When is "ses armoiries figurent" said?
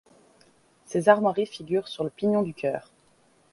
0.87-1.87